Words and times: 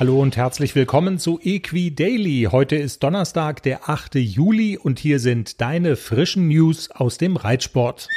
Hallo 0.00 0.22
und 0.22 0.36
herzlich 0.36 0.76
willkommen 0.76 1.18
zu 1.18 1.40
Equi 1.42 1.94
Daily. 1.94 2.48
Heute 2.52 2.76
ist 2.76 3.02
Donnerstag, 3.02 3.64
der 3.64 3.90
8. 3.90 4.14
Juli 4.14 4.78
und 4.78 5.00
hier 5.00 5.18
sind 5.18 5.60
deine 5.60 5.96
frischen 5.96 6.48
News 6.48 6.90
aus 6.90 7.18
dem 7.18 7.36
Reitsport. 7.36 8.08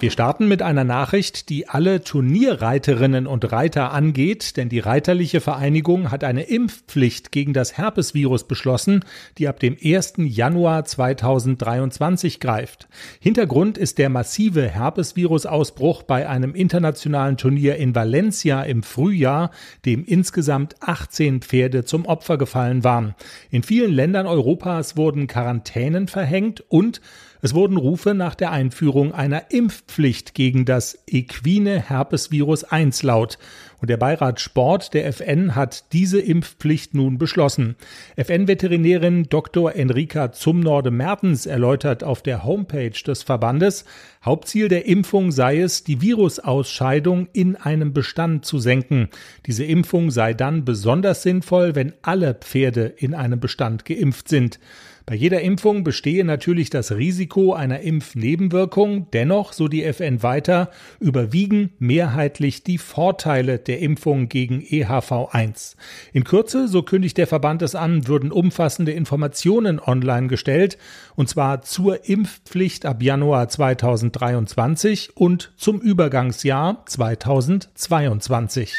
Wir 0.00 0.10
starten 0.10 0.48
mit 0.48 0.60
einer 0.60 0.84
Nachricht, 0.84 1.48
die 1.48 1.68
alle 1.68 2.02
Turnierreiterinnen 2.02 3.26
und 3.26 3.50
Reiter 3.52 3.92
angeht, 3.92 4.56
denn 4.56 4.68
die 4.68 4.80
Reiterliche 4.80 5.40
Vereinigung 5.40 6.10
hat 6.10 6.24
eine 6.24 6.42
Impfpflicht 6.42 7.32
gegen 7.32 7.52
das 7.52 7.78
Herpesvirus 7.78 8.44
beschlossen, 8.44 9.04
die 9.38 9.48
ab 9.48 9.60
dem 9.60 9.76
1. 9.82 10.14
Januar 10.18 10.84
2023 10.84 12.40
greift. 12.40 12.88
Hintergrund 13.20 13.78
ist 13.78 13.98
der 13.98 14.10
massive 14.10 14.68
Herpesvirusausbruch 14.68 16.02
bei 16.02 16.28
einem 16.28 16.54
internationalen 16.54 17.36
Turnier 17.36 17.76
in 17.76 17.94
Valencia 17.94 18.62
im 18.62 18.82
Frühjahr, 18.82 19.50
dem 19.84 20.04
insgesamt 20.04 20.76
18 20.80 21.40
Pferde 21.40 21.84
zum 21.84 22.06
Opfer 22.06 22.36
gefallen 22.36 22.84
waren. 22.84 23.14
In 23.50 23.62
vielen 23.62 23.92
Ländern 23.92 24.26
Europas 24.26 24.96
wurden 24.96 25.26
Quarantänen 25.26 26.08
verhängt 26.08 26.62
und 26.68 27.00
es 27.44 27.54
wurden 27.54 27.76
Rufe 27.76 28.14
nach 28.14 28.34
der 28.34 28.52
Einführung 28.52 28.83
einer 29.12 29.50
Impfpflicht 29.50 30.34
gegen 30.34 30.64
das 30.64 30.98
equine 31.06 31.80
Herpesvirus 31.80 32.64
1 32.64 33.02
laut. 33.02 33.38
Und 33.84 33.90
der 33.90 33.98
Beirat 33.98 34.40
Sport 34.40 34.94
der 34.94 35.06
FN 35.08 35.54
hat 35.54 35.92
diese 35.92 36.18
Impfpflicht 36.18 36.94
nun 36.94 37.18
beschlossen. 37.18 37.76
FN-Veterinärin 38.16 39.24
Dr. 39.24 39.74
Enrika 39.74 40.32
Zumnorde-Mertens 40.32 41.44
erläutert 41.44 42.02
auf 42.02 42.22
der 42.22 42.44
Homepage 42.44 42.98
des 43.06 43.22
Verbandes, 43.22 43.84
Hauptziel 44.24 44.68
der 44.68 44.86
Impfung 44.86 45.32
sei 45.32 45.60
es, 45.60 45.84
die 45.84 46.00
Virusausscheidung 46.00 47.28
in 47.34 47.56
einem 47.56 47.92
Bestand 47.92 48.46
zu 48.46 48.58
senken. 48.58 49.10
Diese 49.44 49.64
Impfung 49.64 50.10
sei 50.10 50.32
dann 50.32 50.64
besonders 50.64 51.22
sinnvoll, 51.22 51.74
wenn 51.74 51.92
alle 52.00 52.32
Pferde 52.32 52.86
in 52.86 53.12
einem 53.12 53.38
Bestand 53.38 53.84
geimpft 53.84 54.30
sind. 54.30 54.60
Bei 55.06 55.14
jeder 55.14 55.42
Impfung 55.42 55.84
bestehe 55.84 56.24
natürlich 56.24 56.70
das 56.70 56.92
Risiko 56.92 57.52
einer 57.52 57.80
Impfnebenwirkung, 57.80 59.10
dennoch, 59.10 59.52
so 59.52 59.68
die 59.68 59.84
FN 59.84 60.22
weiter, 60.22 60.70
überwiegen 60.98 61.74
mehrheitlich 61.78 62.64
die 62.64 62.78
Vorteile 62.78 63.58
der 63.58 63.73
Impfung 63.80 64.28
gegen 64.28 64.60
EHV1. 64.60 65.76
In 66.12 66.24
Kürze, 66.24 66.68
so 66.68 66.82
kündigt 66.82 67.18
der 67.18 67.26
Verband 67.26 67.62
es 67.62 67.74
an, 67.74 68.06
würden 68.06 68.32
umfassende 68.32 68.92
Informationen 68.92 69.80
online 69.80 70.28
gestellt, 70.28 70.78
und 71.16 71.28
zwar 71.28 71.62
zur 71.62 72.08
Impfpflicht 72.08 72.86
ab 72.86 73.02
Januar 73.02 73.48
2023 73.48 75.16
und 75.16 75.52
zum 75.56 75.80
Übergangsjahr 75.80 76.82
2022. 76.86 78.72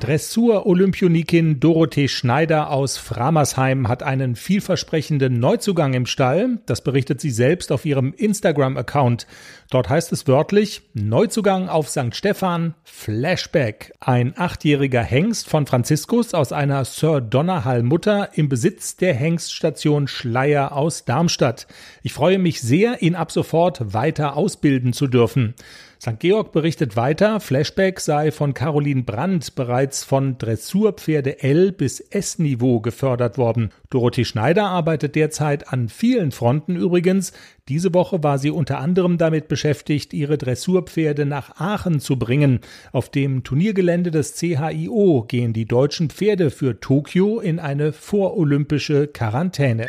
Dressur-Olympionikin 0.00 1.60
Dorothee 1.60 2.08
Schneider 2.08 2.70
aus 2.70 2.96
Framersheim 2.96 3.88
hat 3.88 4.02
einen 4.02 4.36
vielversprechenden 4.36 5.38
Neuzugang 5.38 5.94
im 5.94 6.06
Stall. 6.06 6.58
Das 6.66 6.82
berichtet 6.82 7.20
sie 7.20 7.30
selbst 7.30 7.72
auf 7.72 7.84
ihrem 7.84 8.14
Instagram-Account. 8.14 9.26
Dort 9.70 9.88
heißt 9.88 10.12
es 10.12 10.26
wörtlich 10.26 10.82
Neuzugang 10.94 11.68
auf 11.68 11.88
St. 11.88 12.14
Stephan 12.14 12.74
Flashback. 12.82 13.92
Ein 14.00 14.34
achtjähriger 14.36 15.02
Hengst 15.02 15.48
von 15.48 15.66
Franziskus 15.66 16.34
aus 16.34 16.52
einer 16.52 16.84
Sir 16.84 17.20
Donnerhall 17.20 17.82
Mutter 17.82 18.30
im 18.34 18.48
Besitz 18.48 18.96
der 18.96 19.14
Hengststation 19.14 20.08
Schleier 20.08 20.72
aus 20.72 21.04
Darmstadt. 21.04 21.66
Ich 22.02 22.12
freue 22.12 22.38
mich 22.38 22.60
sehr, 22.60 23.02
ihn 23.02 23.14
ab 23.14 23.30
sofort 23.30 23.92
weiter 23.92 24.36
ausbilden 24.36 24.92
zu 24.92 25.06
dürfen. 25.06 25.54
St. 26.00 26.18
Georg 26.18 26.52
berichtet 26.52 26.96
weiter, 26.96 27.40
Flashback 27.40 28.00
sei 28.00 28.32
von 28.32 28.54
Caroline 28.54 29.02
Brandt 29.10 29.56
bereits 29.56 30.04
von 30.04 30.38
Dressurpferde 30.38 31.42
L 31.42 31.72
bis 31.72 31.98
S-Niveau 31.98 32.78
gefördert 32.78 33.38
worden. 33.38 33.70
Dorothee 33.90 34.24
Schneider 34.24 34.66
arbeitet 34.66 35.16
derzeit 35.16 35.72
an 35.72 35.88
vielen 35.88 36.30
Fronten 36.30 36.76
übrigens. 36.76 37.32
Diese 37.68 37.92
Woche 37.92 38.22
war 38.22 38.38
sie 38.38 38.52
unter 38.52 38.78
anderem 38.78 39.18
damit 39.18 39.48
beschäftigt, 39.48 40.12
ihre 40.12 40.38
Dressurpferde 40.38 41.26
nach 41.26 41.56
Aachen 41.56 41.98
zu 41.98 42.20
bringen. 42.20 42.60
Auf 42.92 43.08
dem 43.08 43.42
Turniergelände 43.42 44.12
des 44.12 44.36
CHIO 44.36 45.24
gehen 45.26 45.52
die 45.54 45.66
deutschen 45.66 46.10
Pferde 46.10 46.52
für 46.52 46.78
Tokio 46.78 47.40
in 47.40 47.58
eine 47.58 47.92
vorolympische 47.92 49.08
Quarantäne. 49.08 49.88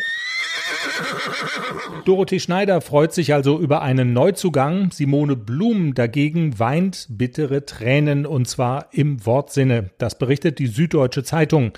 Dorothee 2.05 2.39
Schneider 2.39 2.81
freut 2.81 3.13
sich 3.13 3.33
also 3.33 3.59
über 3.59 3.81
einen 3.81 4.13
Neuzugang. 4.13 4.91
Simone 4.91 5.35
Blum 5.35 5.93
dagegen 5.93 6.57
weint 6.59 7.07
bittere 7.09 7.65
Tränen 7.65 8.25
und 8.25 8.47
zwar 8.47 8.87
im 8.91 9.25
Wortsinne. 9.25 9.91
Das 9.97 10.17
berichtet 10.17 10.59
die 10.59 10.67
Süddeutsche 10.67 11.23
Zeitung. 11.23 11.73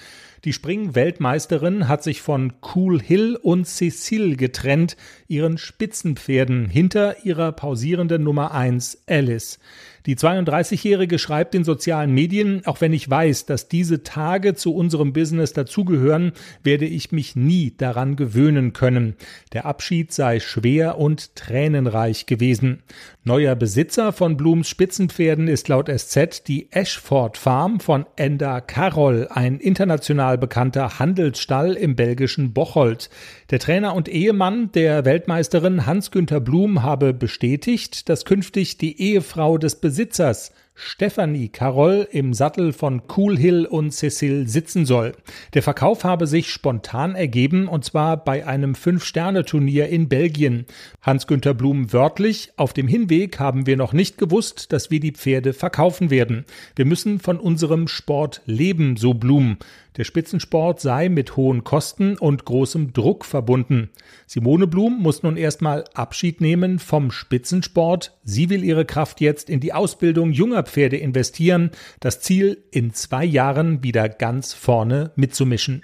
Die 0.46 0.52
Springweltmeisterin 0.52 1.88
hat 1.88 2.04
sich 2.04 2.22
von 2.22 2.52
Cool 2.76 3.02
Hill 3.02 3.38
und 3.42 3.66
Cecile 3.66 4.36
getrennt, 4.36 4.98
ihren 5.30 5.58
Spitzenpferden 5.58 6.68
hinter 6.68 7.24
ihrer 7.26 7.54
pausierenden 7.54 8.24
Nummer 8.24 8.52
1 8.52 9.04
Alice. 9.08 9.60
Die 10.06 10.18
32-Jährige 10.18 11.18
schreibt 11.18 11.56
in 11.56 11.64
sozialen 11.64 12.14
Medien, 12.14 12.66
auch 12.66 12.82
wenn 12.82 12.92
ich 12.92 13.10
weiß, 13.10 13.46
dass 13.46 13.70
diese 13.70 14.04
Tage 14.04 14.54
zu 14.54 14.76
unserem 14.76 15.14
Business 15.14 15.54
dazugehören, 15.54 16.34
werde 16.62 16.86
ich 16.86 17.14
mich 17.14 17.38
nie 17.38 17.74
daran 17.78 18.18
gewöhnen 18.18 18.74
können. 18.74 19.16
Der 19.54 19.66
Abschied 19.66 20.12
sei 20.12 20.42
schwer 20.42 20.98
und 20.98 21.38
tränenreich 21.38 22.26
gewesen. 22.26 22.84
Neuer 23.24 23.56
Besitzer 23.56 24.12
von 24.12 24.36
Blums 24.36 24.68
Spitzenpferden 24.68 25.48
ist 25.48 25.70
laut 25.70 25.88
SZ 25.88 26.46
die 26.50 26.68
Ashford 26.72 27.38
Farm 27.38 27.80
von 27.80 28.06
Enda 28.18 28.60
Carroll, 28.60 29.30
ein 29.32 29.62
international 29.62 30.33
bekannter 30.38 31.00
Handelsstall 31.00 31.74
im 31.74 31.96
belgischen 31.96 32.54
Bocholt. 32.54 33.10
Der 33.52 33.60
Trainer 33.60 33.96
und 33.96 34.08
Ehemann 34.08 34.72
der 34.72 35.06
Weltmeisterin 35.06 35.86
Hans-Günther 35.86 36.40
Blum 36.40 36.84
habe 36.84 37.14
bestätigt, 37.14 38.10
dass 38.10 38.26
künftig 38.26 38.78
die 38.78 39.02
Ehefrau 39.02 39.58
des 39.58 39.76
Besitzers 39.76 40.52
Stephanie 40.76 41.50
Carroll 41.50 42.08
im 42.12 42.34
Sattel 42.34 42.74
von 42.74 43.04
Cool 43.16 43.38
Hill 43.38 43.66
und 43.66 43.92
Cecil 43.92 44.48
sitzen 44.48 44.86
soll. 44.86 45.14
Der 45.54 45.62
Verkauf 45.62 46.04
habe 46.04 46.26
sich 46.26 46.50
spontan 46.50 47.14
ergeben 47.14 47.68
und 47.68 47.86
zwar 47.86 48.18
bei 48.18 48.48
einem 48.48 48.74
Fünf-Sterne-Turnier 48.74 49.90
in 49.90 50.10
Belgien. 50.10 50.66
Hans-Günther 51.02 51.54
Blum 51.54 51.94
wörtlich, 51.94 52.54
auf 52.58 52.74
dem 52.74 52.88
Hinweg 52.88 53.40
haben 53.40 53.68
wir 53.68 53.78
noch 53.78 53.94
nicht 53.94 54.18
gewusst, 54.18 54.74
dass 54.74 54.90
wir 54.90 55.00
die 55.00 55.12
Pferde 55.12 55.54
verkaufen 55.54 56.10
werden. 56.10 56.46
Wir 56.76 56.86
müssen 56.86 57.20
von 57.20 57.40
unserem 57.40 57.88
Sport 57.88 58.42
leben, 58.46 58.98
so 58.98 59.14
Blum. 59.14 59.58
Der 59.98 60.06
Spitzensport 60.06 60.82
sei 60.82 61.08
mit 61.08 61.38
hohen 61.38 61.64
Kosten 61.64 62.18
und 62.18 62.46
großem 62.46 62.94
Druck 62.94 63.26
verbunden. 63.26 63.92
Simone 64.26 64.66
Blum 64.66 65.00
muss 65.00 65.22
nun 65.22 65.38
erstmal 65.38 65.84
Abschied 65.94 66.42
nehmen 66.42 66.80
vom 66.80 67.12
Spitzensport. 67.12 68.18
Sie 68.24 68.50
will 68.50 68.64
ihre 68.64 68.86
Kraft 68.86 69.22
jetzt 69.22 69.50
in 69.50 69.60
die 69.60 69.74
Ausbildung 69.74 70.32
junger 70.32 70.64
Pferde 70.64 70.98
investieren. 70.98 71.70
Das 72.00 72.22
Ziel, 72.22 72.64
in 72.72 72.94
zwei 72.94 73.24
Jahren 73.24 73.84
wieder 73.84 74.10
ganz 74.10 74.54
vorne 74.54 75.12
mitzumischen. 75.16 75.84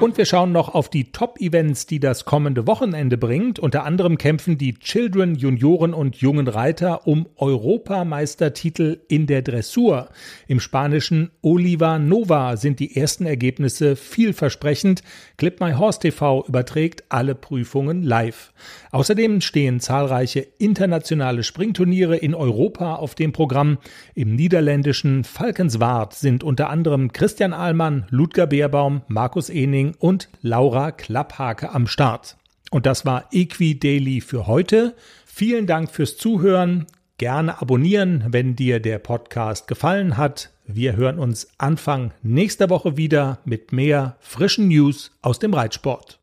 Und 0.00 0.16
wir 0.16 0.24
schauen 0.24 0.52
noch 0.52 0.74
auf 0.74 0.88
die 0.88 1.12
Top-Events, 1.12 1.86
die 1.86 2.00
das 2.00 2.24
kommende 2.24 2.66
Wochenende 2.66 3.16
bringt. 3.16 3.58
Unter 3.58 3.84
anderem 3.84 4.18
kämpfen 4.18 4.58
die 4.58 4.74
Children, 4.74 5.34
Junioren 5.36 5.94
und 5.94 6.16
jungen 6.16 6.48
Reiter 6.48 7.06
um 7.06 7.28
Europameistertitel 7.36 9.00
in 9.08 9.26
der 9.26 9.42
Dressur. 9.42 10.08
Im 10.48 10.60
spanischen 10.60 11.30
Oliva 11.40 11.98
Nova 11.98 12.56
sind 12.56 12.80
die 12.80 12.96
ersten 12.96 13.26
Ergebnisse 13.26 13.96
vielversprechend. 13.96 15.02
Clip 15.36 15.60
My 15.60 15.72
Horse 15.74 16.00
TV 16.00 16.44
überträgt 16.46 17.04
alle 17.08 17.34
Prüfungen 17.34 18.02
live. 18.02 18.52
Außerdem 18.90 19.40
stehen 19.40 19.80
zahlreiche 19.80 20.40
internationale 20.58 21.44
Springturniere 21.44 22.16
in 22.16 22.34
Europa 22.34 22.96
auf 22.96 23.14
dem 23.14 23.32
Programm. 23.32 23.78
Im 24.14 24.34
niederländischen 24.34 25.24
Falkenswaard 25.24 26.14
sind 26.14 26.42
unter 26.42 26.70
anderem 26.70 27.12
Christian 27.12 27.52
Ahlmann, 27.52 28.06
Ludger 28.10 28.46
Beerbaum, 28.46 29.02
Markus 29.22 29.50
Ening 29.50 29.94
und 30.00 30.28
Laura 30.40 30.90
Klapphake 30.90 31.72
am 31.72 31.86
Start. 31.86 32.36
Und 32.72 32.86
das 32.86 33.06
war 33.06 33.26
Equi 33.30 33.78
Daily 33.78 34.20
für 34.20 34.48
heute. 34.48 34.96
Vielen 35.26 35.68
Dank 35.68 35.92
fürs 35.92 36.16
Zuhören. 36.16 36.86
Gerne 37.18 37.62
abonnieren, 37.62 38.24
wenn 38.30 38.56
dir 38.56 38.80
der 38.80 38.98
Podcast 38.98 39.68
gefallen 39.68 40.16
hat. 40.16 40.50
Wir 40.66 40.96
hören 40.96 41.20
uns 41.20 41.46
Anfang 41.56 42.12
nächster 42.24 42.68
Woche 42.68 42.96
wieder 42.96 43.38
mit 43.44 43.70
mehr 43.70 44.16
frischen 44.18 44.66
News 44.66 45.12
aus 45.22 45.38
dem 45.38 45.54
Reitsport. 45.54 46.18